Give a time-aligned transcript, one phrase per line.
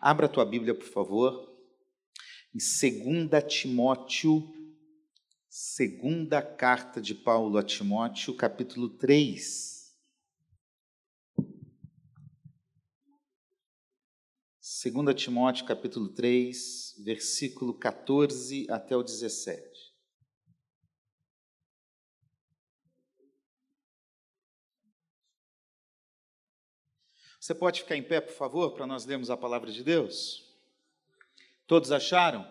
[0.00, 1.52] Abra a tua Bíblia, por favor,
[2.54, 4.48] em 2 Timóteo,
[5.48, 9.92] segunda carta de Paulo a Timóteo, capítulo 3.
[14.84, 19.67] 2 Timóteo, capítulo 3, versículo 14 até o 17.
[27.40, 30.44] Você pode ficar em pé, por favor, para nós lermos a palavra de Deus?
[31.68, 32.44] Todos acharam?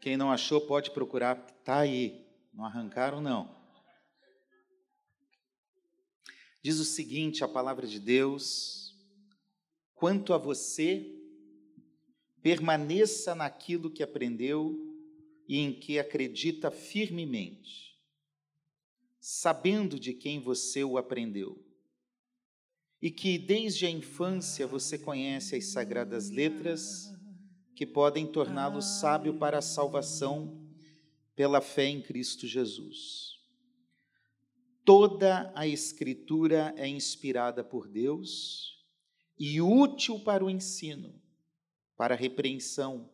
[0.00, 2.24] Quem não achou pode procurar, está aí.
[2.54, 3.60] Não arrancaram, não.
[6.62, 8.94] Diz o seguinte: a palavra de Deus,
[9.94, 11.18] quanto a você,
[12.40, 14.78] permaneça naquilo que aprendeu
[15.48, 17.98] e em que acredita firmemente,
[19.18, 21.71] sabendo de quem você o aprendeu
[23.02, 27.12] e que desde a infância você conhece as sagradas letras
[27.74, 30.64] que podem torná-lo sábio para a salvação
[31.34, 33.40] pela fé em Cristo Jesus.
[34.84, 38.86] Toda a Escritura é inspirada por Deus
[39.36, 41.20] e útil para o ensino,
[41.96, 43.10] para a repreensão,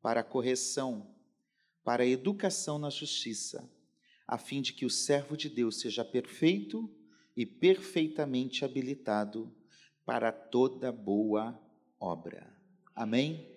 [0.00, 1.14] para a correção,
[1.84, 3.70] para a educação na justiça,
[4.26, 6.90] a fim de que o servo de Deus seja perfeito
[7.38, 9.54] e perfeitamente habilitado
[10.04, 11.56] para toda boa
[12.00, 12.52] obra.
[12.96, 13.48] Amém?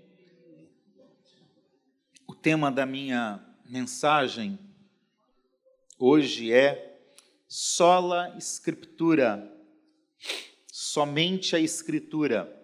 [2.28, 4.60] O tema da minha mensagem
[5.98, 7.02] hoje é
[7.48, 9.52] sola escritura,
[10.72, 12.56] somente a escritura,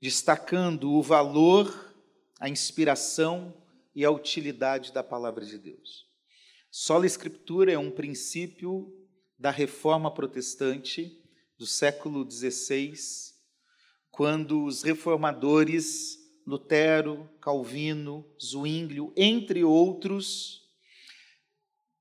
[0.00, 1.96] destacando o valor,
[2.38, 3.52] a inspiração
[3.92, 6.07] e a utilidade da palavra de Deus.
[6.70, 8.92] Sola Escritura é um princípio
[9.38, 11.10] da reforma protestante
[11.56, 12.92] do século XVI,
[14.10, 20.62] quando os reformadores Lutero, Calvino, Zwinglio, entre outros,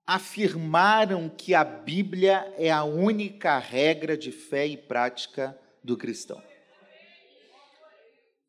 [0.05, 6.41] afirmaram que a Bíblia é a única regra de fé e prática do cristão.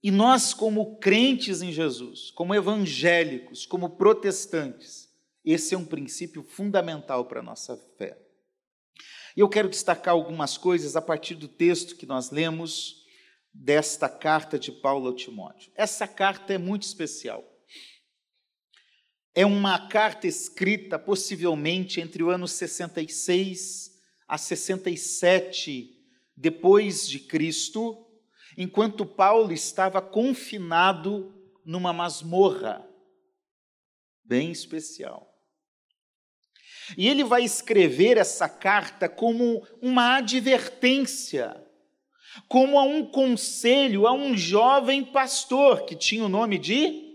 [0.03, 5.08] E nós, como crentes em Jesus, como evangélicos, como protestantes,
[5.53, 8.19] esse é um princípio fundamental para a nossa fé.
[9.37, 13.05] E eu quero destacar algumas coisas a partir do texto que nós lemos
[13.53, 15.71] desta carta de Paulo ao Timóteo.
[15.75, 17.45] Essa carta é muito especial.
[19.35, 23.93] É uma carta escrita possivelmente entre o ano 66
[24.27, 25.97] a 67
[26.37, 28.07] depois de Cristo,
[28.57, 32.89] enquanto Paulo estava confinado numa masmorra
[34.25, 35.28] bem especial.
[36.97, 41.57] E ele vai escrever essa carta como uma advertência,
[42.49, 47.09] como a um conselho a um jovem pastor que tinha o nome de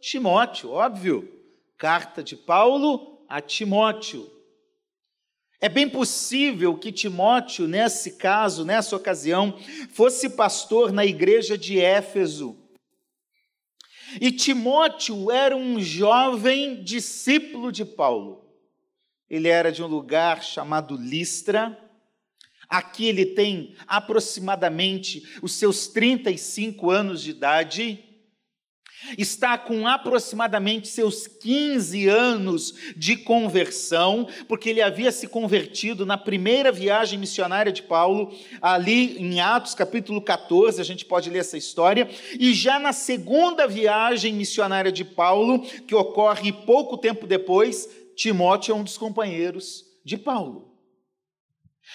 [0.00, 1.30] Timóteo, óbvio.
[1.78, 4.30] Carta de Paulo a Timóteo.
[5.60, 9.58] É bem possível que Timóteo, nesse caso, nessa ocasião,
[9.90, 12.54] fosse pastor na igreja de Éfeso.
[14.20, 18.43] E Timóteo era um jovem discípulo de Paulo.
[19.28, 21.78] Ele era de um lugar chamado Listra.
[22.68, 28.04] Aqui ele tem aproximadamente os seus 35 anos de idade.
[29.18, 36.72] Está com aproximadamente seus 15 anos de conversão, porque ele havia se convertido na primeira
[36.72, 42.08] viagem missionária de Paulo, ali em Atos capítulo 14, a gente pode ler essa história,
[42.38, 48.74] e já na segunda viagem missionária de Paulo, que ocorre pouco tempo depois, Timóteo é
[48.76, 50.74] um dos companheiros de Paulo.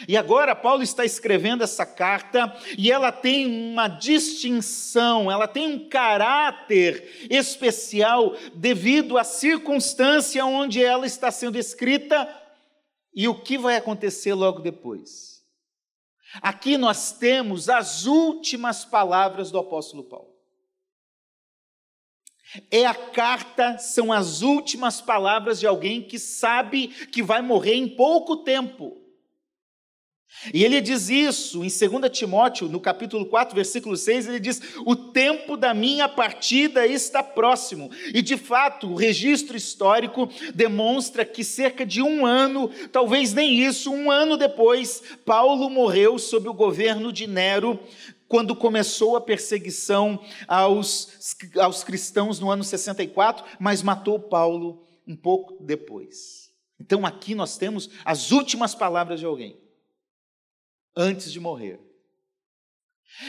[0.08, 5.90] E agora Paulo está escrevendo essa carta e ela tem uma distinção, ela tem um
[5.90, 12.28] caráter especial devido à circunstância onde ela está sendo escrita
[13.14, 15.44] e o que vai acontecer logo depois.
[16.42, 20.39] Aqui nós temos as últimas palavras do apóstolo Paulo.
[22.72, 27.88] É a carta, são as últimas palavras de alguém que sabe que vai morrer em
[27.88, 29.00] pouco tempo.
[30.54, 34.96] E ele diz isso em 2 Timóteo, no capítulo 4, versículo 6, ele diz: O
[34.96, 37.90] tempo da minha partida está próximo.
[38.14, 43.92] E de fato, o registro histórico demonstra que cerca de um ano, talvez nem isso,
[43.92, 47.80] um ano depois, Paulo morreu sob o governo de Nero,
[48.30, 55.62] quando começou a perseguição aos, aos cristãos no ano 64, mas matou Paulo um pouco
[55.62, 56.54] depois.
[56.80, 59.60] Então aqui nós temos as últimas palavras de alguém,
[60.96, 61.82] antes de morrer.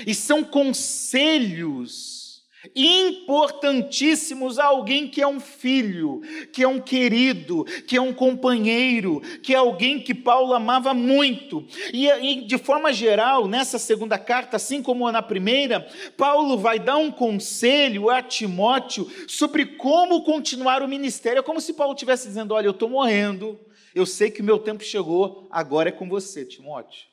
[0.06, 2.30] E são conselhos
[2.75, 6.21] importantíssimos a alguém que é um filho,
[6.53, 11.67] que é um querido, que é um companheiro, que é alguém que Paulo amava muito.
[11.93, 15.87] E, e, de forma geral, nessa segunda carta, assim como na primeira,
[16.17, 21.41] Paulo vai dar um conselho a Timóteo sobre como continuar o ministério.
[21.41, 23.59] É como se Paulo estivesse dizendo: Olha, eu estou morrendo,
[23.95, 27.09] eu sei que o meu tempo chegou, agora é com você, Timóteo.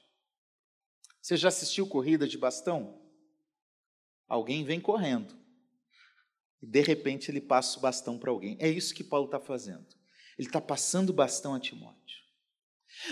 [1.21, 3.06] Você já assistiu corrida de bastão?
[4.27, 5.35] Alguém vem correndo.
[6.61, 8.57] E de repente ele passa o bastão para alguém.
[8.59, 9.85] É isso que Paulo está fazendo.
[10.37, 11.97] Ele está passando o bastão a Timóteo.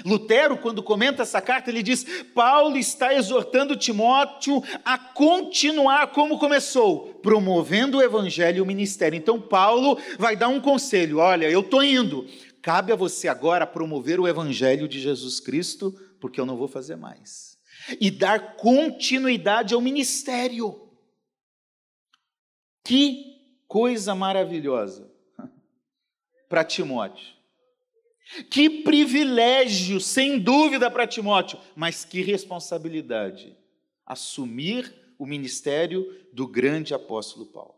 [0.04, 7.14] Lutero, quando comenta essa carta, ele diz: Paulo está exortando Timóteo a continuar como começou,
[7.16, 9.16] promovendo o evangelho e o ministério.
[9.18, 12.28] Então, Paulo vai dar um conselho: olha, eu estou indo,
[12.62, 16.96] cabe a você agora promover o evangelho de Jesus Cristo, porque eu não vou fazer
[16.96, 17.58] mais,
[18.02, 20.85] e dar continuidade ao ministério.
[22.86, 23.36] Que
[23.68, 25.12] coisa maravilhosa
[26.48, 27.36] para Timóteo.
[28.50, 33.56] Que privilégio, sem dúvida, para Timóteo, mas que responsabilidade
[34.06, 37.76] assumir o ministério do grande apóstolo Paulo.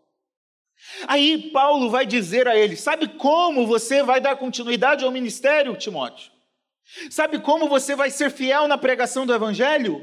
[1.07, 6.31] Aí Paulo vai dizer a ele: Sabe como você vai dar continuidade ao ministério, Timóteo?
[7.09, 10.01] Sabe como você vai ser fiel na pregação do evangelho?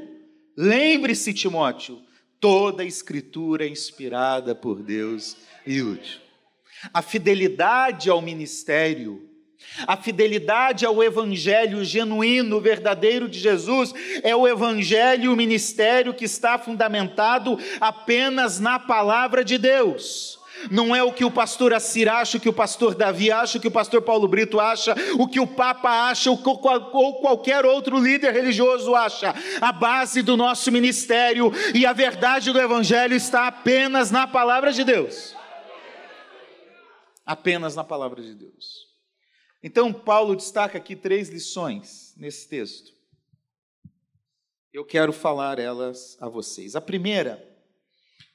[0.55, 2.01] Lembre-se, Timóteo,
[2.39, 6.19] Toda a escritura é inspirada por Deus e útil.
[6.93, 9.27] A fidelidade ao ministério,
[9.87, 16.59] a fidelidade ao evangelho genuíno, verdadeiro de Jesus, é o evangelho, o ministério que está
[16.59, 20.39] fundamentado apenas na palavra de Deus
[20.71, 23.61] não é o que o pastor Assir acha, o que o pastor Davi acha, o
[23.61, 28.33] que o pastor Paulo Brito acha, o que o Papa acha, ou qualquer outro líder
[28.33, 29.33] religioso acha.
[29.61, 34.83] A base do nosso ministério e a verdade do Evangelho está apenas na palavra de
[34.83, 35.35] Deus.
[37.25, 38.85] Apenas na palavra de Deus.
[39.63, 42.93] Então, Paulo destaca aqui três lições nesse texto.
[44.71, 46.75] Eu quero falar elas a vocês.
[46.75, 47.54] A primeira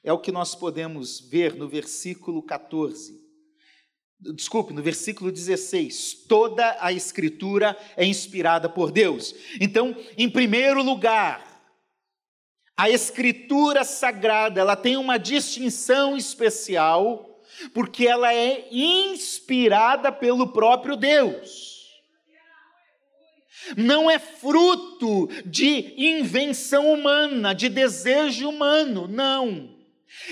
[0.03, 3.19] é o que nós podemos ver no versículo 14.
[4.19, 6.25] Desculpe, no versículo 16.
[6.27, 9.33] Toda a Escritura é inspirada por Deus.
[9.59, 11.61] Então, em primeiro lugar,
[12.77, 17.41] a Escritura Sagrada ela tem uma distinção especial,
[17.73, 21.81] porque ela é inspirada pelo próprio Deus
[23.77, 29.80] não é fruto de invenção humana, de desejo humano, não.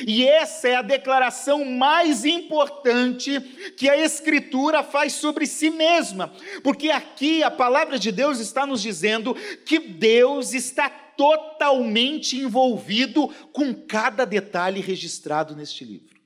[0.05, 3.39] E essa é a declaração mais importante
[3.77, 6.33] que a Escritura faz sobre si mesma,
[6.63, 9.33] porque aqui a palavra de Deus está nos dizendo
[9.65, 16.19] que Deus está totalmente envolvido com cada detalhe registrado neste livro.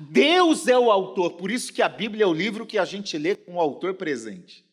[0.00, 3.16] Deus é o autor, por isso que a Bíblia é o livro que a gente
[3.16, 4.64] lê com o autor presente.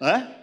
[0.00, 0.34] Hã?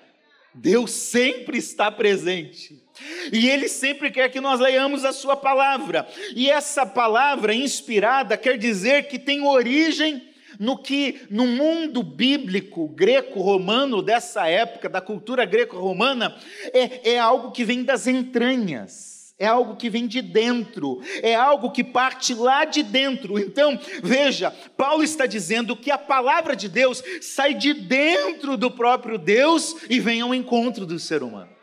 [0.53, 2.83] Deus sempre está presente.
[3.31, 6.07] E Ele sempre quer que nós leiamos a Sua palavra.
[6.35, 10.27] E essa palavra inspirada quer dizer que tem origem
[10.59, 16.35] no que no mundo bíblico greco-romano dessa época, da cultura greco-romana,
[16.73, 21.71] é, é algo que vem das entranhas é algo que vem de dentro, é algo
[21.71, 23.39] que parte lá de dentro.
[23.39, 29.17] Então, veja, Paulo está dizendo que a palavra de Deus sai de dentro do próprio
[29.17, 31.58] Deus e vem ao encontro do ser humano.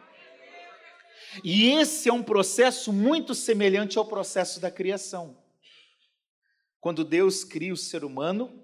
[1.42, 5.36] E esse é um processo muito semelhante ao processo da criação.
[6.80, 8.62] Quando Deus cria o ser humano,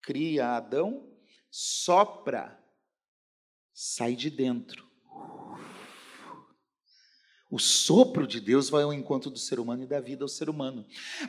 [0.00, 1.08] cria Adão,
[1.50, 2.58] sopra,
[3.72, 4.93] sai de dentro.
[7.50, 10.48] O sopro de Deus vai ao encontro do ser humano e da vida ao ser
[10.48, 10.84] humano.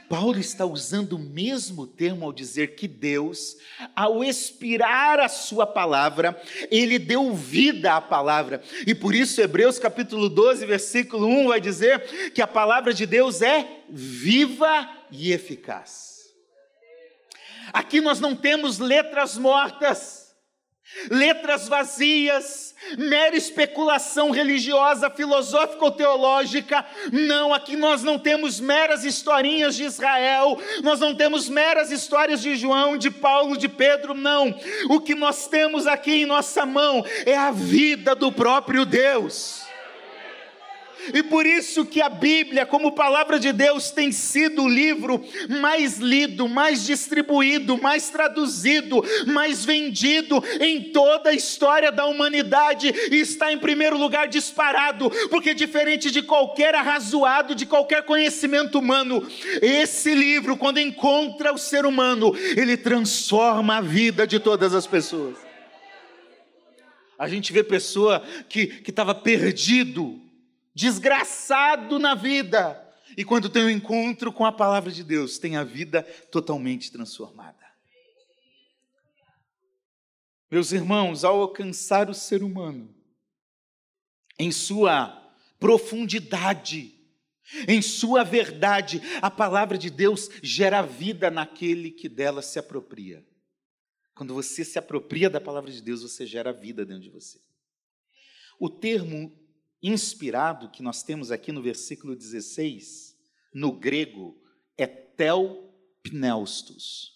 [0.10, 3.57] Paulo está usando o mesmo termo ao dizer que Deus,
[3.95, 6.41] ao expirar a sua palavra,
[6.72, 8.63] ele deu vida à palavra.
[8.88, 13.41] E por isso Hebreus capítulo 12, versículo 1 vai dizer que a palavra de Deus
[13.41, 16.15] é viva e eficaz.
[17.74, 20.25] Aqui nós não temos letras mortas,
[21.10, 26.86] letras vazias, mera especulação religiosa, filosófica ou teológica.
[27.12, 32.56] Não, aqui nós não temos meras historinhas de Israel, nós não temos meras histórias de
[32.56, 34.58] João, de Paulo, de Pedro, não.
[34.89, 39.64] O que nós temos aqui em nossa mão é a vida do próprio Deus.
[41.13, 45.24] E por isso que a Bíblia, como palavra de Deus, tem sido o livro
[45.62, 53.19] mais lido, mais distribuído, mais traduzido, mais vendido em toda a história da humanidade e
[53.19, 59.25] está em primeiro lugar disparado, porque diferente de qualquer arrazoado, de qualquer conhecimento humano,
[59.62, 65.35] esse livro, quando encontra o ser humano, ele transforma a vida de todas as pessoas.
[67.17, 70.19] A gente vê pessoa que estava perdido,
[70.75, 72.82] desgraçado na vida,
[73.17, 77.63] e quando tem um encontro com a palavra de Deus, tem a vida totalmente transformada.
[80.51, 82.94] Meus irmãos, ao alcançar o ser humano
[84.38, 85.22] em sua
[85.60, 86.94] profundidade,
[87.67, 93.25] em sua verdade, a palavra de Deus gera vida naquele que dela se apropria.
[94.13, 97.39] Quando você se apropria da palavra de Deus, você gera vida dentro de você.
[98.60, 99.45] O termo
[99.88, 103.15] inspirado que nós temos aqui no versículo 16,
[103.54, 104.36] no grego,
[104.77, 107.13] é telpneustos.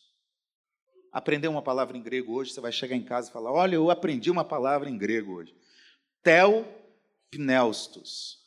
[1.12, 3.90] Aprendeu uma palavra em grego hoje, você vai chegar em casa e falar: Olha, eu
[3.90, 5.56] aprendi uma palavra em grego hoje.
[6.22, 8.38] Telpneustos.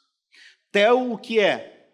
[0.71, 1.91] Tel, o que é?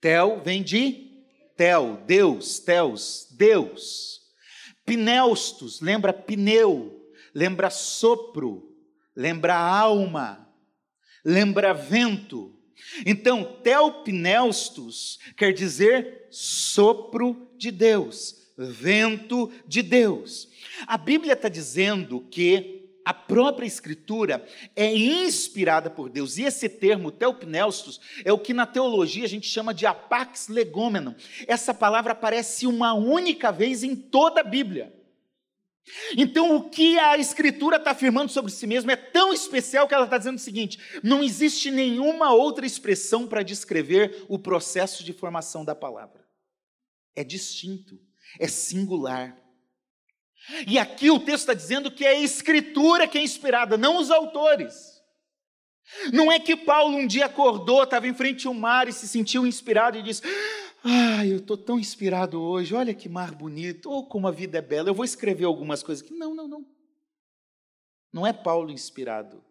[0.00, 1.10] Tel vem de
[1.56, 4.22] tel, Deus, teus, Deus.
[4.86, 8.69] Pneustos, lembra pneu, lembra sopro,
[9.20, 10.50] lembra alma,
[11.22, 12.58] lembra vento.
[13.04, 20.48] Então, teopneustos quer dizer sopro de Deus, vento de Deus.
[20.86, 24.42] A Bíblia está dizendo que a própria Escritura
[24.74, 26.38] é inspirada por Deus.
[26.38, 31.12] E esse termo, teopneustos, é o que na teologia a gente chama de apax legomenon.
[31.46, 34.98] Essa palavra aparece uma única vez em toda a Bíblia.
[36.16, 40.04] Então, o que a Escritura está afirmando sobre si mesma é tão especial que ela
[40.04, 45.64] está dizendo o seguinte: não existe nenhuma outra expressão para descrever o processo de formação
[45.64, 46.24] da palavra.
[47.14, 47.98] É distinto,
[48.38, 49.36] é singular.
[50.66, 54.10] E aqui o texto está dizendo que é a escritura que é inspirada, não os
[54.10, 55.00] autores.
[56.12, 59.46] Não é que Paulo um dia acordou, estava em frente ao mar e se sentiu
[59.46, 60.22] inspirado e disse:
[60.82, 64.58] Ah, eu estou tão inspirado hoje, olha que mar bonito, ou oh, como a vida
[64.58, 66.14] é bela, eu vou escrever algumas coisas aqui.
[66.14, 66.66] Não, não, não.
[68.12, 69.44] Não é Paulo inspirado,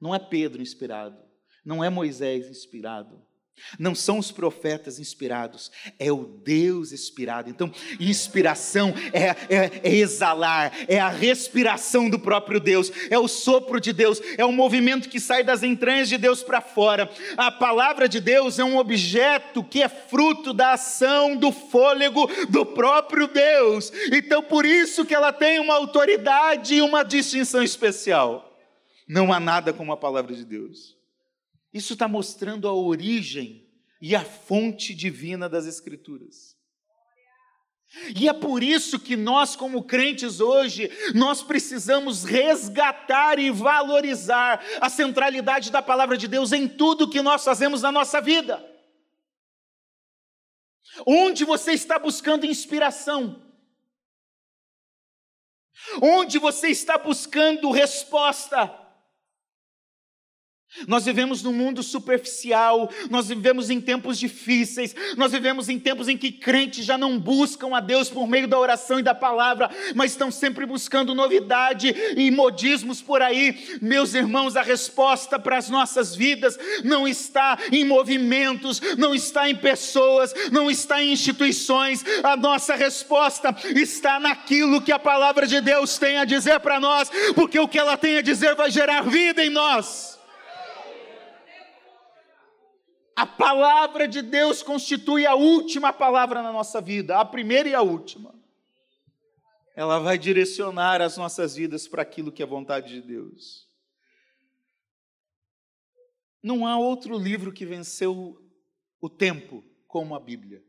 [0.00, 1.22] não é Pedro inspirado,
[1.64, 3.20] não é Moisés inspirado.
[3.78, 7.48] Não são os profetas inspirados, é o Deus inspirado.
[7.48, 13.80] Então, inspiração é, é, é, exalar, é a respiração do próprio Deus, é o sopro
[13.80, 17.10] de Deus, é o movimento que sai das entranhas de Deus para fora.
[17.36, 22.66] A palavra de Deus é um objeto que é fruto da ação do fôlego do
[22.66, 23.92] próprio Deus.
[24.12, 28.52] Então, por isso que ela tem uma autoridade e uma distinção especial.
[29.08, 30.93] Não há nada como a palavra de Deus.
[31.74, 33.68] Isso está mostrando a origem
[34.00, 36.54] e a fonte divina das Escrituras.
[38.16, 44.88] E é por isso que nós, como crentes hoje, nós precisamos resgatar e valorizar a
[44.88, 48.64] centralidade da palavra de Deus em tudo que nós fazemos na nossa vida.
[51.06, 53.42] Onde você está buscando inspiração?
[56.00, 58.83] Onde você está buscando resposta?
[60.88, 66.16] Nós vivemos num mundo superficial, nós vivemos em tempos difíceis, nós vivemos em tempos em
[66.16, 70.10] que crentes já não buscam a Deus por meio da oração e da palavra, mas
[70.10, 73.78] estão sempre buscando novidade e modismos por aí.
[73.80, 79.54] Meus irmãos, a resposta para as nossas vidas não está em movimentos, não está em
[79.54, 85.98] pessoas, não está em instituições, a nossa resposta está naquilo que a palavra de Deus
[85.98, 89.44] tem a dizer para nós, porque o que ela tem a dizer vai gerar vida
[89.44, 90.14] em nós.
[93.16, 97.80] A palavra de Deus constitui a última palavra na nossa vida, a primeira e a
[97.80, 98.34] última.
[99.76, 103.68] Ela vai direcionar as nossas vidas para aquilo que é vontade de Deus.
[106.42, 108.40] Não há outro livro que venceu
[109.00, 110.62] o tempo como a Bíblia.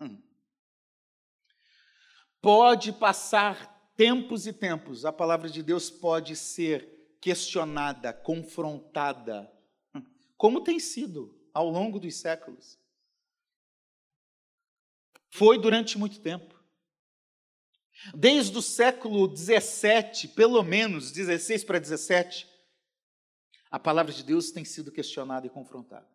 [0.00, 0.20] Hum.
[2.40, 9.52] Pode passar tempos e tempos, a palavra de Deus pode ser questionada, confrontada,
[9.94, 10.02] hum.
[10.36, 12.78] como tem sido ao longo dos séculos.
[15.28, 16.54] Foi durante muito tempo.
[18.14, 22.46] Desde o século 17, pelo menos 16 para 17,
[23.72, 26.08] a palavra de Deus tem sido questionada e confrontada.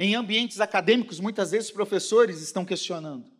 [0.00, 3.32] Em ambientes acadêmicos, muitas vezes professores estão questionando.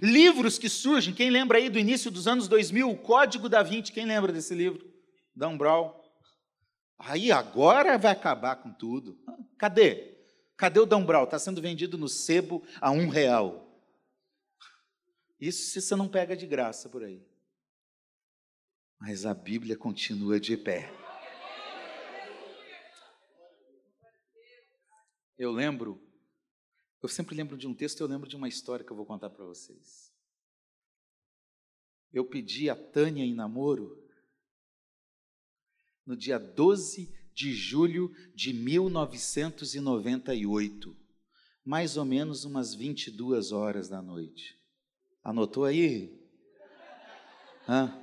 [0.00, 3.90] Livros que surgem, quem lembra aí do início dos anos 2000, o Código da Vinci,
[3.90, 4.88] quem lembra desse livro?
[5.34, 6.05] Dan Brown.
[6.98, 9.18] Aí agora vai acabar com tudo.
[9.58, 10.16] Cadê?
[10.56, 13.66] Cadê o Dão Está sendo vendido no sebo a um real.
[15.38, 17.22] Isso se você não pega de graça por aí.
[18.98, 20.90] Mas a Bíblia continua de pé.
[25.38, 26.00] Eu lembro,
[27.02, 29.28] eu sempre lembro de um texto, eu lembro de uma história que eu vou contar
[29.28, 30.10] para vocês.
[32.10, 34.05] Eu pedi a Tânia em namoro
[36.06, 40.96] no dia 12 de julho de 1998,
[41.64, 44.56] mais ou menos umas 22 horas da noite.
[45.22, 46.16] Anotou aí?
[47.68, 48.02] Hã?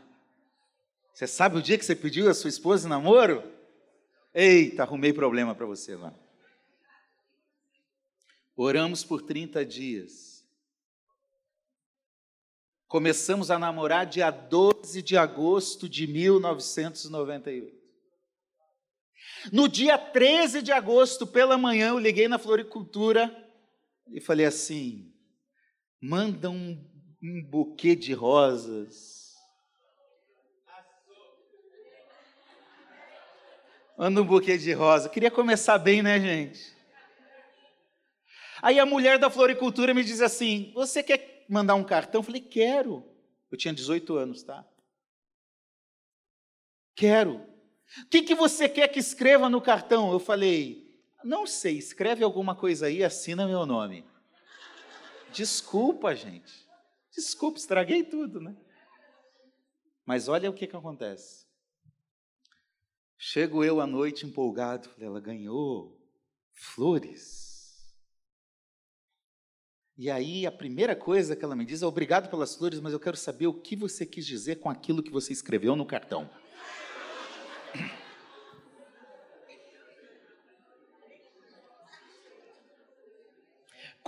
[1.13, 3.41] Você sabe o dia que você pediu a sua esposa em namoro?
[4.33, 6.13] Eita, arrumei problema para você lá.
[8.55, 10.43] Oramos por 30 dias.
[12.87, 17.82] Começamos a namorar dia 12 de agosto de 1998.
[19.51, 23.35] No dia 13 de agosto, pela manhã, eu liguei na floricultura
[24.07, 25.11] e falei assim:
[26.01, 26.81] manda um,
[27.21, 29.33] um buquê de rosas.
[33.97, 35.09] Manda um buquê de rosa.
[35.09, 36.75] Queria começar bem, né, gente?
[38.61, 42.19] Aí a mulher da floricultura me diz assim: Você quer mandar um cartão?
[42.19, 43.03] Eu falei: Quero.
[43.51, 44.65] Eu tinha 18 anos, tá?
[46.95, 47.52] Quero.
[48.01, 50.11] O que, que você quer que escreva no cartão?
[50.11, 50.83] Eu falei,
[51.23, 54.05] não sei, escreve alguma coisa aí, assina meu nome.
[55.31, 56.67] Desculpa, gente.
[57.11, 58.55] Desculpa, estraguei tudo, né?
[60.05, 61.45] Mas olha o que, que acontece.
[63.17, 65.97] Chego eu à noite empolgado, falei, ela ganhou
[66.51, 67.53] flores.
[69.95, 72.99] E aí a primeira coisa que ela me diz é obrigado pelas flores, mas eu
[72.99, 76.29] quero saber o que você quis dizer com aquilo que você escreveu no cartão.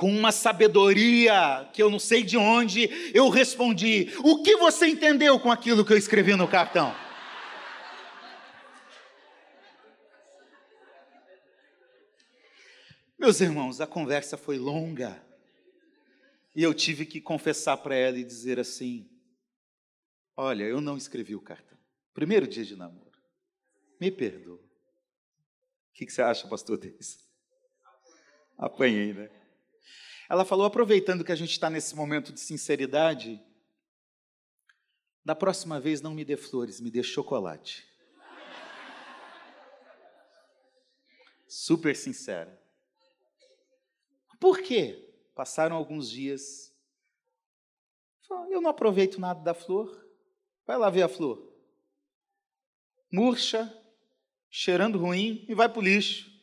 [0.06, 5.40] Com uma sabedoria que eu não sei de onde, eu respondi: O que você entendeu
[5.40, 6.96] com aquilo que eu escrevi no cartão?
[13.18, 15.20] Meus irmãos, a conversa foi longa.
[16.56, 19.10] E eu tive que confessar para ela e dizer assim:
[20.38, 21.80] Olha, eu não escrevi o cartão.
[22.14, 23.18] Primeiro dia de namoro.
[24.00, 24.58] Me perdoa.
[24.58, 27.28] O que você acha, pastor Denis?
[28.56, 29.45] Apanhei, né?
[30.30, 33.40] Ela falou, aproveitando que a gente está nesse momento de sinceridade,
[35.24, 37.86] da próxima vez não me dê flores, me dê chocolate.
[41.48, 42.62] Super sincera.
[44.40, 45.14] Por quê?
[45.34, 46.74] Passaram alguns dias.
[48.50, 50.06] Eu não aproveito nada da flor.
[50.66, 51.54] Vai lá ver a flor.
[53.12, 53.72] Murcha,
[54.50, 56.35] cheirando ruim e vai para o lixo.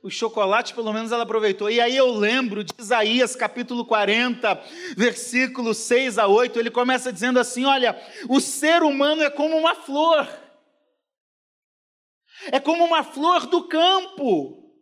[0.00, 1.68] O chocolate, pelo menos, ela aproveitou.
[1.68, 4.62] E aí eu lembro de Isaías capítulo 40,
[4.96, 6.58] versículos 6 a 8.
[6.58, 10.28] Ele começa dizendo assim: Olha, o ser humano é como uma flor,
[12.52, 14.72] é como uma flor do campo.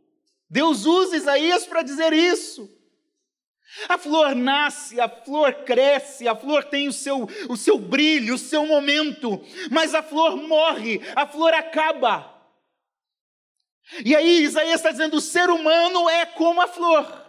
[0.50, 2.70] Deus usa Isaías para dizer isso.
[3.88, 8.38] A flor nasce, a flor cresce, a flor tem o seu, o seu brilho, o
[8.38, 12.36] seu momento, mas a flor morre, a flor acaba.
[14.05, 17.27] E aí Isaías está dizendo: o ser humano é como a flor.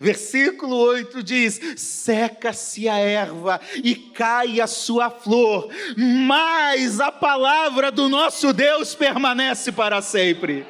[0.00, 8.08] Versículo 8 diz: seca-se a erva e cai a sua flor, mas a palavra do
[8.08, 10.66] nosso Deus permanece para sempre.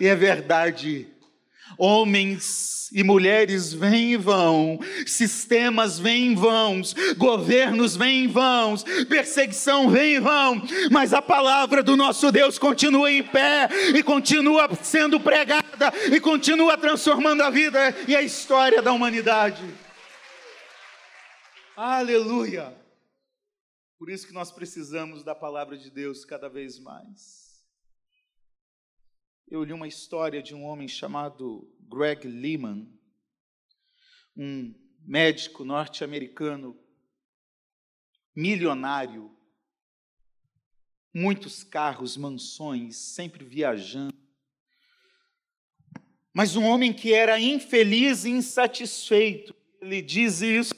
[0.00, 1.11] E é verdade,
[1.84, 6.80] Homens e mulheres vêm e vão, sistemas vêm e vão,
[7.16, 8.76] governos vêm e vão,
[9.08, 14.72] perseguição vem e vão, mas a palavra do nosso Deus continua em pé e continua
[14.80, 19.64] sendo pregada e continua transformando a vida e a história da humanidade.
[21.76, 22.72] Aleluia!
[23.98, 27.41] Por isso que nós precisamos da palavra de Deus cada vez mais
[29.52, 32.90] eu li uma história de um homem chamado Greg Lehman,
[34.34, 36.74] um médico norte-americano,
[38.34, 39.30] milionário,
[41.12, 44.14] muitos carros, mansões, sempre viajando.
[46.32, 50.72] Mas um homem que era infeliz e insatisfeito, ele diz isso.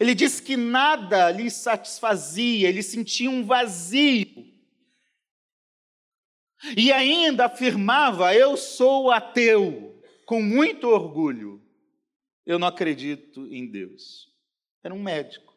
[0.00, 4.53] Ele diz que nada lhe satisfazia, ele sentia um vazio.
[6.76, 11.62] E ainda afirmava: Eu sou ateu, com muito orgulho.
[12.46, 14.32] Eu não acredito em Deus.
[14.82, 15.54] Era um médico.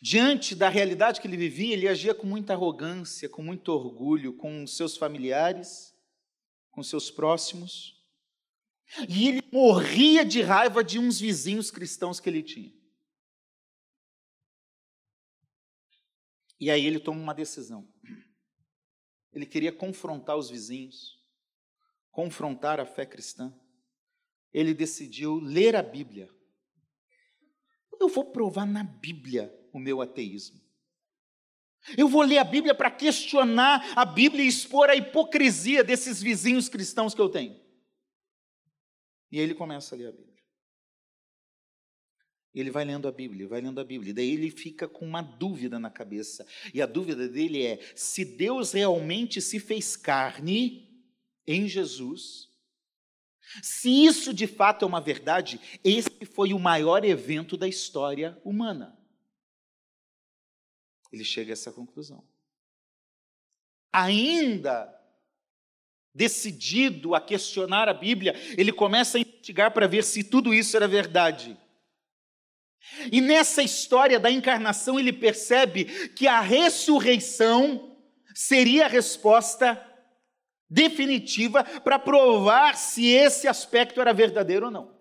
[0.00, 4.66] Diante da realidade que ele vivia, ele agia com muita arrogância, com muito orgulho com
[4.66, 5.94] seus familiares,
[6.70, 7.96] com seus próximos.
[9.08, 12.72] E ele morria de raiva de uns vizinhos cristãos que ele tinha.
[16.58, 17.86] E aí ele toma uma decisão.
[19.32, 21.22] Ele queria confrontar os vizinhos,
[22.10, 23.54] confrontar a fé cristã.
[24.52, 26.30] Ele decidiu ler a Bíblia.
[28.00, 30.60] Eu vou provar na Bíblia o meu ateísmo.
[31.96, 36.68] Eu vou ler a Bíblia para questionar a Bíblia e expor a hipocrisia desses vizinhos
[36.68, 37.60] cristãos que eu tenho.
[39.30, 40.35] E ele começa a ler a Bíblia.
[42.60, 44.14] Ele vai lendo a Bíblia, vai lendo a Bíblia.
[44.14, 46.46] Daí ele fica com uma dúvida na cabeça.
[46.72, 50.88] E a dúvida dele é: se Deus realmente se fez carne
[51.46, 52.48] em Jesus,
[53.62, 58.98] se isso de fato é uma verdade, esse foi o maior evento da história humana.
[61.12, 62.26] Ele chega a essa conclusão.
[63.92, 64.92] Ainda
[66.14, 70.88] decidido a questionar a Bíblia, ele começa a investigar para ver se tudo isso era
[70.88, 71.54] verdade.
[73.10, 77.96] E nessa história da encarnação, ele percebe que a ressurreição
[78.34, 79.82] seria a resposta
[80.68, 84.96] definitiva para provar se esse aspecto era verdadeiro ou não.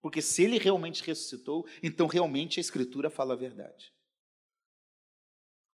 [0.00, 3.92] Porque se ele realmente ressuscitou, então realmente a Escritura fala a verdade.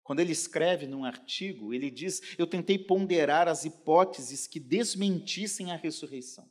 [0.04, 5.76] Quando ele escreve num artigo, ele diz: Eu tentei ponderar as hipóteses que desmentissem a
[5.76, 6.50] ressurreição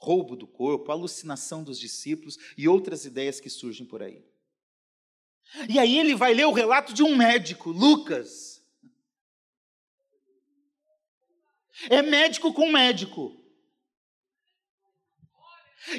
[0.00, 4.24] roubo do corpo, alucinação dos discípulos e outras ideias que surgem por aí.
[5.68, 8.62] E aí ele vai ler o relato de um médico, Lucas.
[11.88, 13.36] É médico com médico.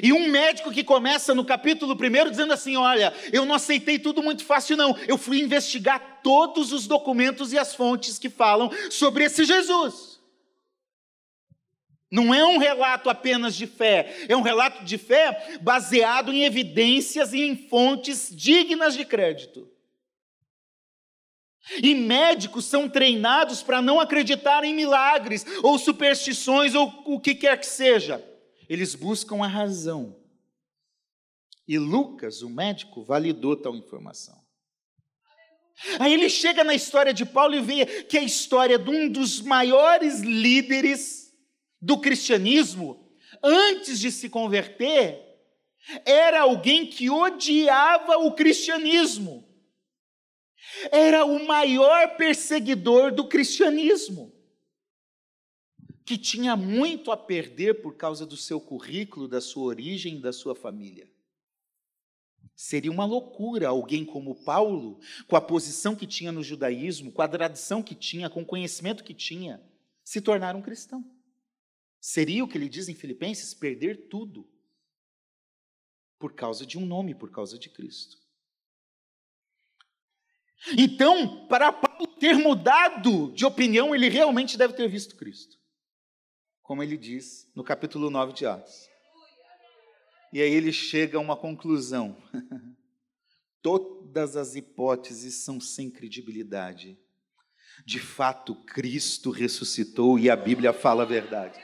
[0.02, 4.22] E um médico que começa no capítulo 1 dizendo assim: Olha, eu não aceitei tudo
[4.22, 4.96] muito fácil, não.
[5.06, 10.11] Eu fui investigar todos os documentos e as fontes que falam sobre esse Jesus.
[12.12, 17.32] Não é um relato apenas de fé, é um relato de fé baseado em evidências
[17.32, 19.66] e em fontes dignas de crédito.
[21.82, 27.58] E médicos são treinados para não acreditar em milagres, ou superstições, ou o que quer
[27.58, 28.22] que seja.
[28.68, 30.14] Eles buscam a razão.
[31.66, 34.38] E Lucas, o médico, validou tal informação.
[35.98, 39.08] Aí ele chega na história de Paulo e vê que é a história de um
[39.08, 41.21] dos maiores líderes
[41.82, 45.20] do cristianismo, antes de se converter,
[46.06, 49.44] era alguém que odiava o cristianismo.
[50.92, 54.32] Era o maior perseguidor do cristianismo,
[56.04, 60.54] que tinha muito a perder por causa do seu currículo, da sua origem da sua
[60.54, 61.10] família.
[62.54, 67.26] Seria uma loucura alguém como Paulo, com a posição que tinha no judaísmo, com a
[67.26, 69.60] tradição que tinha, com o conhecimento que tinha,
[70.04, 71.04] se tornar um cristão.
[72.04, 74.44] Seria o que ele diz em Filipenses: perder tudo
[76.18, 78.18] por causa de um nome, por causa de Cristo.
[80.76, 85.56] Então, para Paulo ter mudado de opinião, ele realmente deve ter visto Cristo.
[86.60, 88.88] Como ele diz no capítulo 9 de Atos.
[90.32, 92.20] E aí ele chega a uma conclusão.
[93.62, 96.98] Todas as hipóteses são sem credibilidade.
[97.86, 101.60] De fato, Cristo ressuscitou e a Bíblia fala a verdade.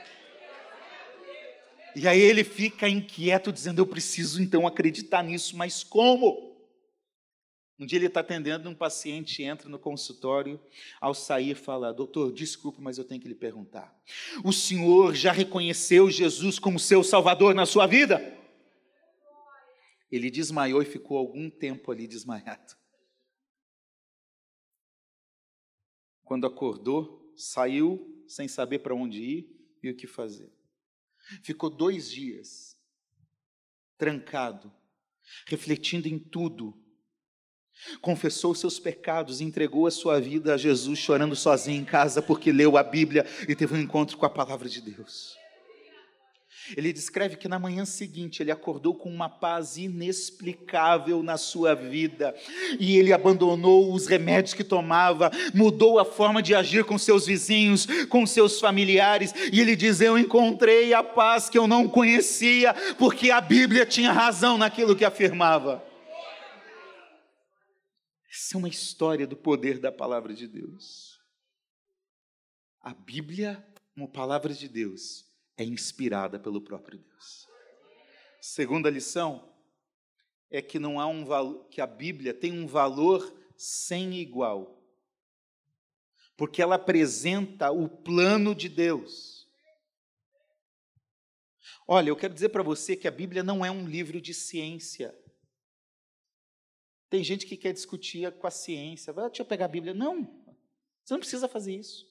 [1.99, 6.57] E aí ele fica inquieto, dizendo: Eu preciso então acreditar nisso, mas como?
[7.77, 10.61] Um dia ele está atendendo um paciente, entra no consultório,
[11.01, 13.93] ao sair fala: Doutor, desculpe, mas eu tenho que lhe perguntar.
[14.45, 18.23] O senhor já reconheceu Jesus como seu salvador na sua vida?
[20.09, 22.77] Ele desmaiou e ficou algum tempo ali desmaiado.
[26.23, 30.58] Quando acordou, saiu sem saber para onde ir e o que fazer.
[31.43, 32.77] Ficou dois dias
[33.97, 34.73] trancado,
[35.47, 36.75] refletindo em tudo.
[38.01, 42.77] Confessou seus pecados, entregou a sua vida a Jesus, chorando sozinho em casa, porque leu
[42.77, 45.38] a Bíblia e teve um encontro com a palavra de Deus.
[46.77, 52.35] Ele descreve que na manhã seguinte ele acordou com uma paz inexplicável na sua vida
[52.79, 57.87] e ele abandonou os remédios que tomava, mudou a forma de agir com seus vizinhos,
[58.09, 63.31] com seus familiares e ele diz: Eu encontrei a paz que eu não conhecia, porque
[63.31, 65.85] a Bíblia tinha razão naquilo que afirmava.
[68.31, 71.19] Essa é uma história do poder da palavra de Deus.
[72.81, 75.28] A Bíblia, como palavra de Deus,
[75.59, 77.49] é inspirada pelo próprio Deus.
[78.41, 79.53] Segunda lição:
[80.51, 81.25] é que não há um
[81.69, 84.81] que a Bíblia tem um valor sem igual.
[86.37, 89.49] Porque ela apresenta o plano de Deus.
[91.87, 95.19] Olha, eu quero dizer para você que a Bíblia não é um livro de ciência.
[97.11, 99.13] Tem gente que quer discutir com a ciência.
[99.13, 99.95] Vai, deixa eu pegar a Bíblia.
[99.95, 100.25] Não,
[101.03, 102.07] você não precisa fazer isso.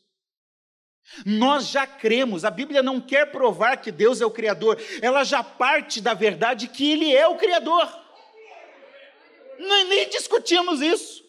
[1.26, 5.44] Nós já cremos, a Bíblia não quer provar que Deus é o Criador, ela já
[5.44, 7.88] parte da verdade que Ele é o Criador.
[9.60, 11.26] nem discutimos isso.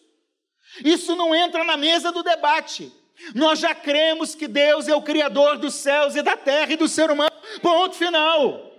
[0.83, 2.91] Isso não entra na mesa do debate.
[3.33, 6.87] Nós já cremos que Deus é o Criador dos céus e da terra e do
[6.87, 7.31] ser humano.
[7.61, 8.69] Ponto final.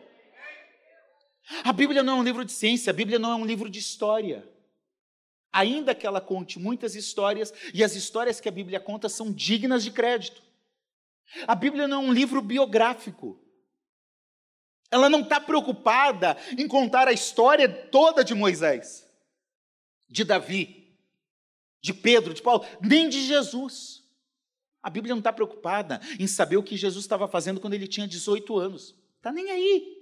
[1.65, 3.79] A Bíblia não é um livro de ciência, a Bíblia não é um livro de
[3.79, 4.49] história.
[5.53, 9.83] Ainda que ela conte muitas histórias, e as histórias que a Bíblia conta são dignas
[9.83, 10.41] de crédito.
[11.47, 13.41] A Bíblia não é um livro biográfico.
[14.91, 19.07] Ela não está preocupada em contar a história toda de Moisés,
[20.09, 20.99] de Davi,
[21.81, 24.03] de Pedro, de Paulo, nem de Jesus.
[24.83, 28.09] A Bíblia não está preocupada em saber o que Jesus estava fazendo quando ele tinha
[28.09, 28.97] 18 anos.
[29.17, 30.01] Está nem aí.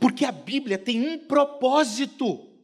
[0.00, 2.55] Porque a Bíblia tem um propósito.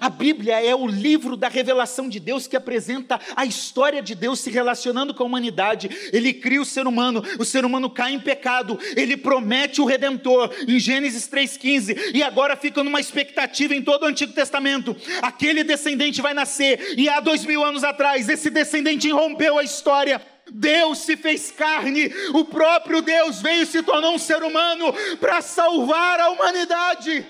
[0.00, 4.40] A Bíblia é o livro da revelação de Deus que apresenta a história de Deus
[4.40, 5.88] se relacionando com a humanidade.
[6.12, 10.52] Ele cria o ser humano, o ser humano cai em pecado, ele promete o redentor
[10.68, 16.20] em Gênesis 3,15, e agora fica numa expectativa em todo o Antigo Testamento: aquele descendente
[16.20, 20.20] vai nascer, e há dois mil anos atrás, esse descendente rompeu a história.
[20.50, 25.40] Deus se fez carne, o próprio Deus veio e se tornou um ser humano para
[25.40, 27.24] salvar a humanidade.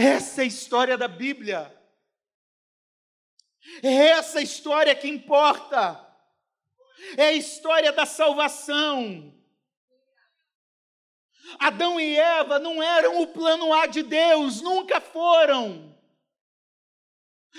[0.00, 1.76] Essa é a história da Bíblia.
[3.82, 6.06] É essa história que importa.
[7.16, 9.34] É a história da salvação.
[11.58, 15.97] Adão e Eva não eram o plano A de Deus, nunca foram.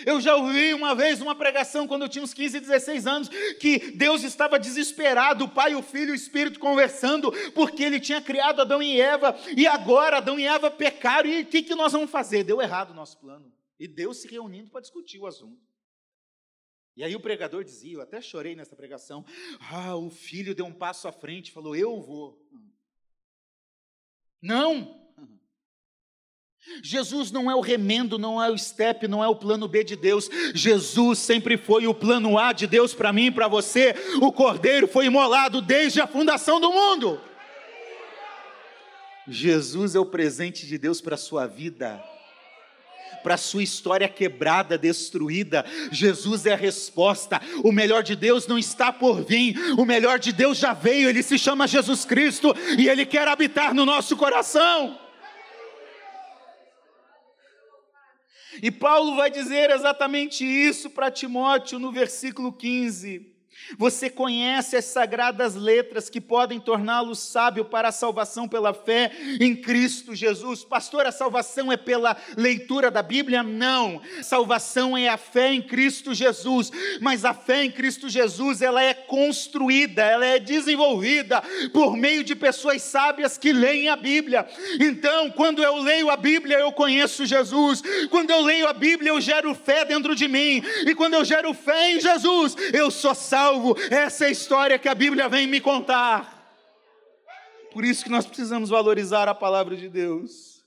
[0.06, 3.92] Eu já ouvi uma vez uma pregação quando eu tinha uns 15, 16 anos, que
[3.92, 8.62] Deus estava desesperado, o Pai, o Filho e o Espírito conversando, porque ele tinha criado
[8.62, 12.10] Adão e Eva, e agora Adão e Eva pecaram, e o que, que nós vamos
[12.10, 12.44] fazer?
[12.44, 13.52] Deu errado o nosso plano.
[13.80, 15.70] E Deus se reunindo para discutir o assunto.
[17.00, 19.24] E aí o pregador dizia, eu até chorei nessa pregação,
[19.72, 22.46] ah, o filho deu um passo à frente, falou, eu vou.
[24.42, 24.99] Não,
[26.84, 29.95] Jesus não é o remendo, não é o step, não é o plano B de
[29.95, 30.30] Deus.
[30.54, 33.95] Jesus sempre foi o plano A de Deus para mim e para você.
[34.22, 37.19] O Cordeiro foi imolado desde a fundação do mundo.
[39.28, 42.04] Jesus é o presente de Deus para a sua vida,
[43.22, 45.63] para a sua história quebrada, destruída.
[45.91, 47.39] Jesus é a resposta.
[47.63, 51.10] O melhor de Deus não está por vir, o melhor de Deus já veio.
[51.10, 55.09] Ele se chama Jesus Cristo e ele quer habitar no nosso coração.
[58.62, 63.38] E Paulo vai dizer exatamente isso para Timóteo no versículo 15.
[63.78, 69.56] Você conhece as sagradas letras que podem torná-lo sábio para a salvação pela fé em
[69.56, 70.63] Cristo Jesus.
[70.63, 73.43] Pastor, a salvação é pela leitura da Bíblia?
[73.43, 74.02] Não.
[74.24, 76.72] Salvação é a fé em Cristo Jesus.
[77.00, 82.36] Mas a fé em Cristo Jesus, ela é construída, ela é desenvolvida por meio de
[82.36, 84.48] pessoas sábias que leem a Bíblia.
[84.80, 87.84] Então, quando eu leio a Bíblia, eu conheço Jesus.
[88.10, 90.63] Quando eu leio a Bíblia, eu gero fé dentro de mim.
[90.86, 93.76] E quando eu gero fé em Jesus, eu sou salvo salvo.
[93.90, 96.38] Essa é a história que a Bíblia vem me contar.
[97.74, 100.64] Por isso que nós precisamos valorizar a palavra de Deus.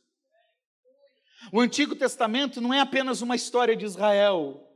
[1.53, 4.69] O Antigo Testamento não é apenas uma história de Israel.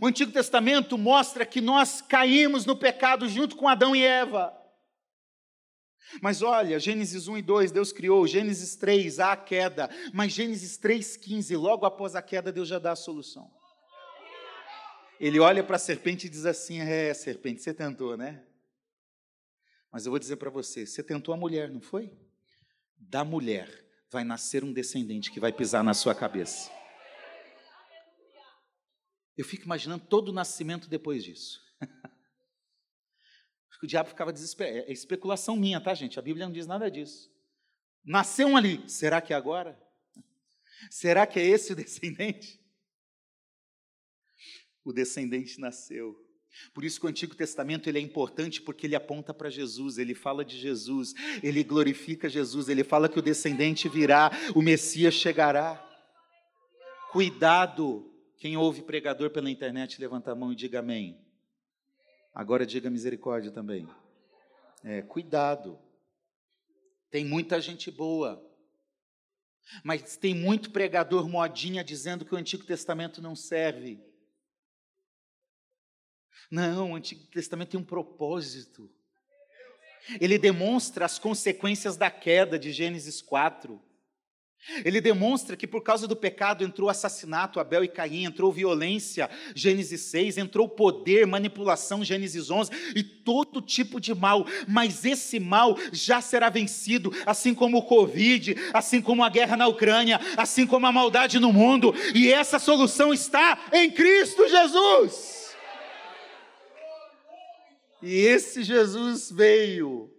[0.00, 4.56] O Antigo Testamento mostra que nós caímos no pecado junto com Adão e Eva.
[6.20, 10.76] Mas olha, Gênesis 1 e 2, Deus criou, Gênesis 3, há a queda, mas Gênesis
[10.78, 13.48] 3,15, logo após a queda, Deus já dá a solução.
[15.20, 18.42] Ele olha para a serpente e diz assim: É, serpente, você tentou, né?
[19.92, 22.10] Mas eu vou dizer para você: você tentou a mulher, não foi?
[22.96, 23.68] Da mulher
[24.10, 26.72] vai nascer um descendente que vai pisar na sua cabeça.
[29.36, 31.60] Eu fico imaginando todo o nascimento depois disso.
[33.82, 34.78] o diabo ficava desesperado.
[34.78, 36.18] É especulação minha, tá, gente?
[36.18, 37.30] A Bíblia não diz nada disso.
[38.02, 39.78] Nasceu um ali, será que é agora?
[40.90, 42.59] Será que é esse o descendente?
[44.84, 46.16] O descendente nasceu.
[46.74, 50.14] Por isso que o Antigo Testamento ele é importante porque ele aponta para Jesus, ele
[50.14, 55.86] fala de Jesus, ele glorifica Jesus, ele fala que o descendente virá, o Messias chegará.
[57.12, 61.20] Cuidado, quem ouve pregador pela internet, levanta a mão e diga amém.
[62.34, 63.88] Agora diga misericórdia também.
[64.82, 65.78] É, cuidado.
[67.10, 68.40] Tem muita gente boa,
[69.84, 74.00] Mas tem muito pregador modinha dizendo que o Antigo Testamento não serve.
[76.50, 78.90] Não, o Antigo Testamento tem um propósito.
[80.20, 83.80] Ele demonstra as consequências da queda de Gênesis 4.
[84.84, 90.02] Ele demonstra que por causa do pecado entrou assassinato, Abel e Caim, entrou violência, Gênesis
[90.02, 96.20] 6, entrou poder, manipulação, Gênesis 11, e todo tipo de mal, mas esse mal já
[96.20, 100.92] será vencido, assim como o Covid, assim como a guerra na Ucrânia, assim como a
[100.92, 105.39] maldade no mundo, e essa solução está em Cristo Jesus.
[108.02, 110.10] E esse Jesus veio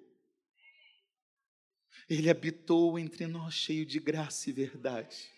[2.11, 5.31] ele habitou entre nós cheio de graça e verdade.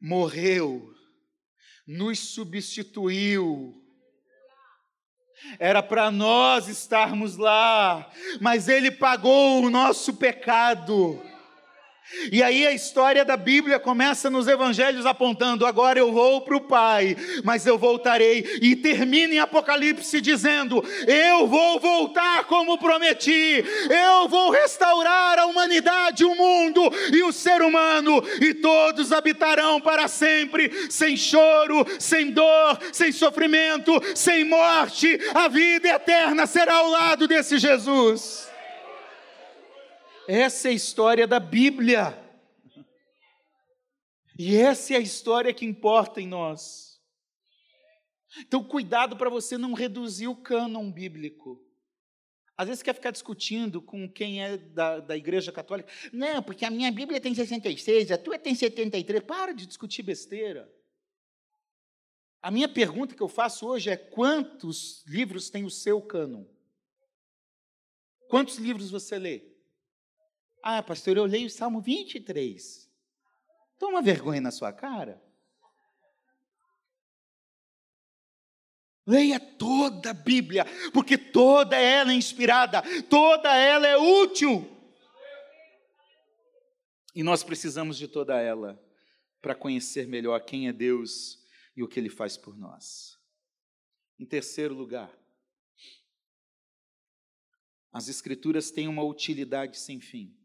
[0.00, 0.94] Morreu,
[1.84, 3.74] nos substituiu.
[5.58, 8.08] Era para nós estarmos lá,
[8.40, 11.20] mas Ele pagou o nosso pecado.
[12.32, 16.60] E aí a história da Bíblia começa nos evangelhos apontando: agora eu vou para o
[16.60, 18.58] Pai, mas eu voltarei.
[18.62, 26.24] E termina em Apocalipse dizendo: eu vou voltar como prometi, eu vou restaurar a humanidade,
[26.24, 26.80] o mundo
[27.12, 33.92] e o ser humano, e todos habitarão para sempre, sem choro, sem dor, sem sofrimento,
[34.14, 35.18] sem morte.
[35.34, 38.48] A vida eterna será ao lado desse Jesus.
[40.30, 42.22] Essa é a história da Bíblia.
[44.38, 47.02] E essa é a história que importa em nós.
[48.40, 51.64] Então, cuidado para você não reduzir o cânon bíblico.
[52.58, 55.90] Às vezes quer ficar discutindo com quem é da, da igreja católica.
[56.12, 59.24] Não, porque a minha Bíblia tem 66, a tua tem 73.
[59.24, 60.70] Para de discutir besteira.
[62.42, 66.44] A minha pergunta que eu faço hoje é: quantos livros tem o seu cânon?
[68.28, 69.57] Quantos livros você lê?
[70.62, 72.88] Ah, pastor, eu leio o Salmo 23.
[73.78, 75.22] Toma vergonha na sua cara.
[79.06, 84.68] Leia toda a Bíblia, porque toda ela é inspirada, toda ela é útil.
[87.14, 88.78] E nós precisamos de toda ela
[89.40, 91.42] para conhecer melhor quem é Deus
[91.74, 93.16] e o que Ele faz por nós.
[94.18, 95.16] Em terceiro lugar,
[97.90, 100.37] as Escrituras têm uma utilidade sem fim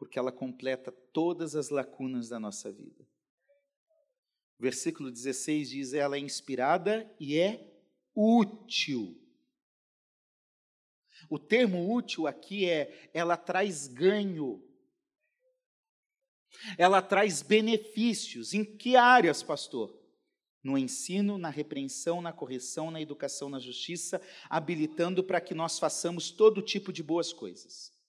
[0.00, 3.06] porque ela completa todas as lacunas da nossa vida.
[4.58, 7.70] Versículo 16 diz: ela é inspirada e é
[8.14, 9.22] útil.
[11.28, 14.66] O termo útil aqui é ela traz ganho.
[16.78, 18.54] Ela traz benefícios.
[18.54, 19.94] Em que áreas, pastor?
[20.64, 26.30] No ensino, na repreensão, na correção, na educação, na justiça, habilitando para que nós façamos
[26.30, 27.99] todo tipo de boas coisas.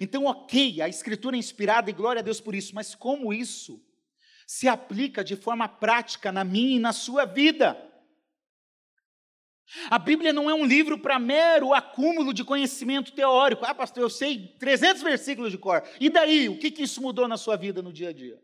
[0.00, 3.82] Então, ok, a Escritura é inspirada e glória a Deus por isso, mas como isso
[4.46, 7.82] se aplica de forma prática na minha e na sua vida?
[9.90, 13.64] A Bíblia não é um livro para mero acúmulo de conhecimento teórico.
[13.64, 15.82] Ah, pastor, eu sei 300 versículos de cor.
[16.00, 16.48] E daí?
[16.48, 18.40] O que, que isso mudou na sua vida no dia a dia?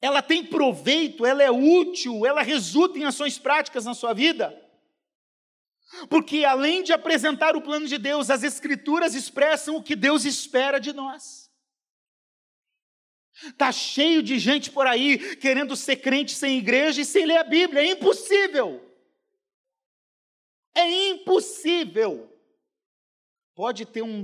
[0.00, 4.54] Ela tem proveito, ela é útil, ela resulta em ações práticas na sua vida.
[6.08, 10.78] Porque além de apresentar o plano de Deus, as Escrituras expressam o que Deus espera
[10.78, 11.50] de nós.
[13.44, 17.44] Está cheio de gente por aí querendo ser crente sem igreja e sem ler a
[17.44, 17.82] Bíblia.
[17.82, 18.82] É impossível.
[20.74, 22.32] É impossível.
[23.54, 24.22] Pode ter um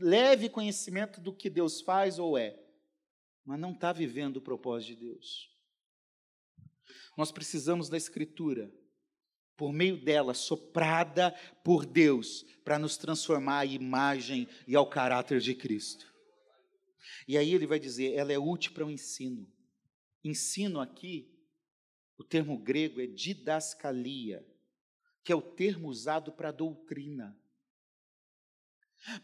[0.00, 2.60] leve conhecimento do que Deus faz ou é,
[3.44, 5.50] mas não está vivendo o propósito de Deus.
[7.16, 8.72] Nós precisamos da Escritura
[9.56, 15.54] por meio dela, soprada por Deus, para nos transformar à imagem e ao caráter de
[15.54, 16.12] Cristo.
[17.28, 19.50] E aí ele vai dizer, ela é útil para o ensino.
[20.22, 21.30] Ensino aqui,
[22.16, 24.44] o termo grego é didascalia,
[25.22, 27.36] que é o termo usado para doutrina,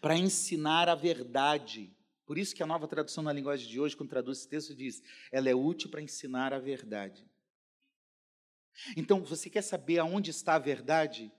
[0.00, 1.94] para ensinar a verdade.
[2.26, 5.02] Por isso que a nova tradução na linguagem de hoje, quando traduz esse texto, diz:
[5.32, 7.29] ela é útil para ensinar a verdade.
[8.96, 11.30] Então, você quer saber aonde está a verdade?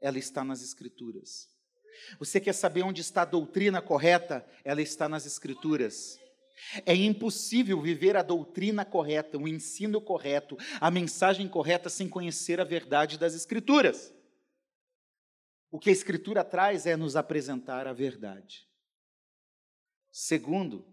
[0.00, 1.48] Ela está nas Escrituras.
[2.18, 4.46] Você quer saber onde está a doutrina correta?
[4.64, 6.18] Ela está nas Escrituras.
[6.84, 12.64] É impossível viver a doutrina correta, o ensino correto, a mensagem correta sem conhecer a
[12.64, 14.12] verdade das Escrituras.
[15.70, 18.66] O que a Escritura traz é nos apresentar a verdade.
[20.10, 20.86] Segundo,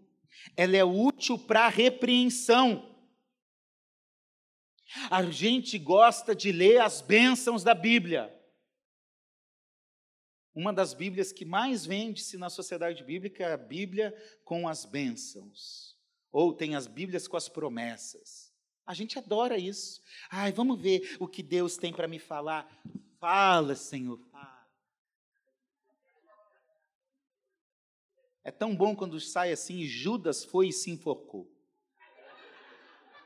[0.56, 2.93] ela é útil para a repreensão.
[5.10, 8.32] A gente gosta de ler as bênçãos da Bíblia.
[10.54, 14.14] Uma das Bíblias que mais vende-se na sociedade bíblica é a Bíblia
[14.44, 15.96] com as bênçãos.
[16.30, 18.52] Ou tem as Bíblias com as promessas.
[18.86, 20.00] A gente adora isso.
[20.30, 22.70] Ai, vamos ver o que Deus tem para me falar.
[23.18, 24.20] Fala, Senhor.
[28.44, 31.50] É tão bom quando sai assim, Judas foi e se enforcou.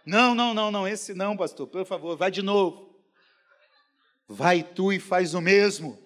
[0.08, 2.98] Não, não, não, não, esse não, pastor, por favor, vai de novo.
[4.26, 6.02] Vai tu e faz o mesmo.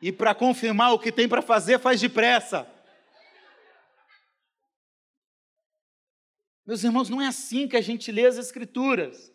[0.00, 2.66] E para confirmar o que tem para fazer, faz depressa.
[6.64, 9.30] Meus irmãos, não é assim que a gente lê as Escrituras.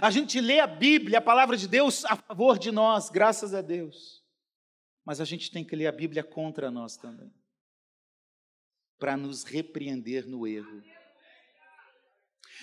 [0.00, 3.60] A gente lê a Bíblia, a palavra de Deus, a favor de nós, graças a
[3.60, 4.24] Deus.
[5.04, 7.30] Mas a gente tem que ler a Bíblia contra nós também
[8.98, 10.82] para nos repreender no erro.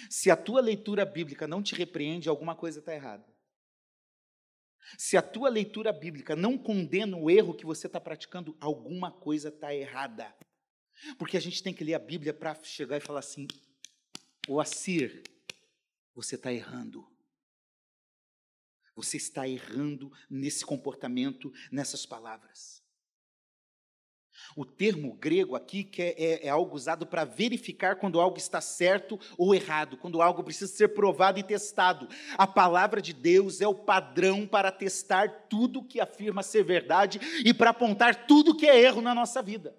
[0.09, 3.25] Se a tua leitura bíblica não te repreende, alguma coisa está errada.
[4.97, 9.49] Se a tua leitura bíblica não condena o erro que você está praticando, alguma coisa
[9.49, 10.35] está errada.
[11.17, 13.47] Porque a gente tem que ler a Bíblia para chegar e falar assim:
[14.47, 15.23] o Assir,
[16.13, 17.07] você está errando.
[18.95, 22.80] Você está errando nesse comportamento, nessas palavras.
[24.55, 28.59] O termo grego aqui que é, é, é algo usado para verificar quando algo está
[28.59, 32.07] certo ou errado, quando algo precisa ser provado e testado.
[32.37, 37.53] A palavra de Deus é o padrão para testar tudo que afirma ser verdade e
[37.53, 39.75] para apontar tudo que é erro na nossa vida.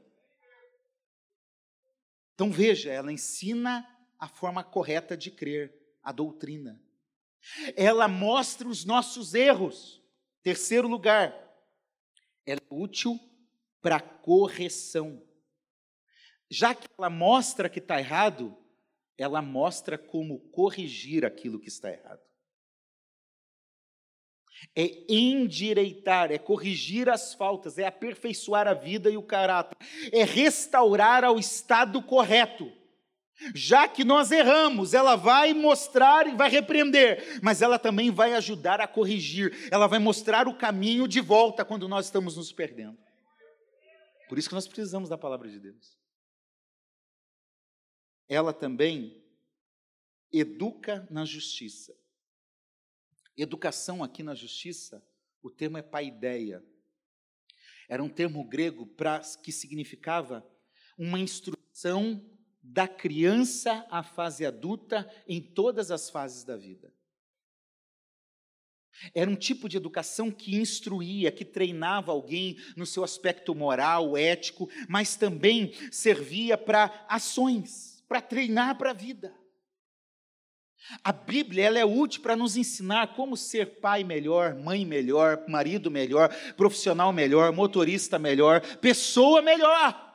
[2.35, 3.87] Então veja, ela ensina
[4.19, 6.81] a forma correta de crer, a doutrina.
[7.77, 10.01] Ela mostra os nossos erros.
[10.43, 11.35] Terceiro lugar,
[12.47, 13.19] ela é útil
[13.83, 15.21] para correção.
[16.51, 18.57] Já que ela mostra que está errado,
[19.19, 22.21] ela mostra como corrigir aquilo que está errado.
[24.77, 29.77] É endireitar, é corrigir as faltas, é aperfeiçoar a vida e o caráter,
[30.13, 32.71] é restaurar ao estado correto.
[33.55, 38.81] Já que nós erramos, ela vai mostrar e vai repreender, mas ela também vai ajudar
[38.81, 42.97] a corrigir, ela vai mostrar o caminho de volta quando nós estamos nos perdendo.
[44.33, 45.99] Por isso que nós precisamos da palavra de Deus.
[48.27, 49.23] Ela também
[50.33, 51.95] educa na justiça.
[53.37, 55.07] Educação aqui na justiça,
[55.43, 56.65] o termo é paideia.
[57.87, 60.43] Era um termo grego pra, que significava
[60.97, 62.27] uma instrução
[62.63, 66.91] da criança à fase adulta em todas as fases da vida.
[69.15, 74.69] Era um tipo de educação que instruía, que treinava alguém no seu aspecto moral, ético,
[74.89, 79.35] mas também servia para ações, para treinar para a vida.
[81.03, 85.91] A Bíblia ela é útil para nos ensinar como ser pai melhor, mãe melhor, marido
[85.91, 90.13] melhor, profissional melhor, motorista melhor, pessoa melhor.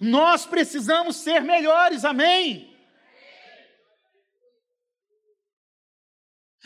[0.00, 2.75] Nós precisamos ser melhores, amém?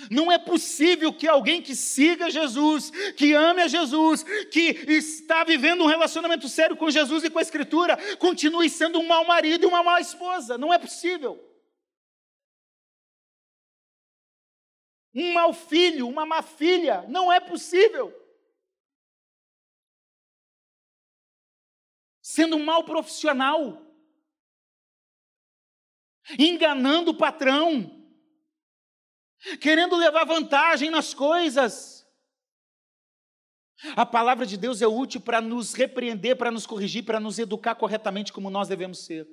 [0.09, 5.83] Não é possível que alguém que siga Jesus, que ame a Jesus, que está vivendo
[5.83, 9.67] um relacionamento sério com Jesus e com a Escritura, continue sendo um mau marido e
[9.67, 10.57] uma má esposa.
[10.57, 11.45] Não é possível.
[15.15, 17.05] Um mau filho, uma má filha.
[17.09, 18.15] Não é possível.
[22.23, 23.85] Sendo um mau profissional.
[26.39, 28.00] Enganando o patrão
[29.61, 32.07] querendo levar vantagem nas coisas.
[33.97, 37.75] A palavra de Deus é útil para nos repreender, para nos corrigir, para nos educar
[37.75, 39.27] corretamente como nós devemos ser.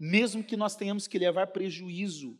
[0.00, 2.38] Mesmo que nós tenhamos que levar prejuízo,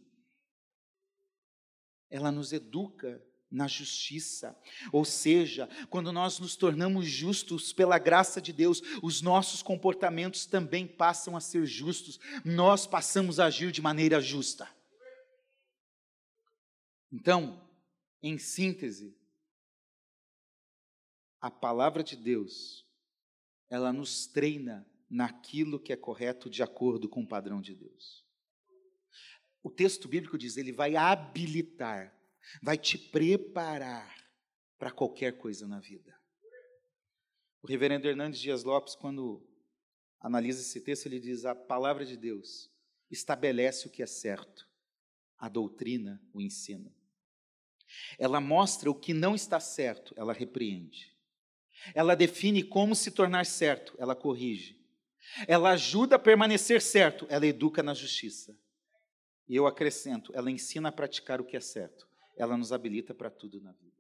[2.11, 4.57] ela nos educa na justiça.
[4.93, 10.87] Ou seja, quando nós nos tornamos justos pela graça de Deus, os nossos comportamentos também
[10.87, 12.19] passam a ser justos.
[12.45, 14.69] Nós passamos a agir de maneira justa.
[17.11, 17.69] Então,
[18.23, 19.17] em síntese,
[21.41, 22.87] a palavra de Deus,
[23.71, 28.27] ela nos treina naquilo que é correto de acordo com o padrão de Deus.
[29.63, 32.15] O texto bíblico diz: ele vai habilitar,
[32.63, 34.15] vai te preparar
[34.79, 36.17] para qualquer coisa na vida.
[37.63, 39.45] O reverendo Hernandes Dias Lopes, quando
[40.21, 42.71] analisa esse texto, ele diz: a palavra de Deus
[43.11, 44.69] estabelece o que é certo,
[45.39, 46.98] a doutrina o ensina.
[48.19, 51.17] Ela mostra o que não está certo, ela repreende.
[51.95, 54.79] Ela define como se tornar certo, ela corrige.
[55.47, 58.57] Ela ajuda a permanecer certo, ela educa na justiça.
[59.49, 62.07] E eu acrescento, ela ensina a praticar o que é certo.
[62.37, 63.98] Ela nos habilita para tudo na vida.